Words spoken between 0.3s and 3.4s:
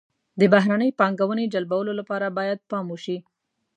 د بهرنۍ پانګونې جلبولو لپاره باید پام وشي.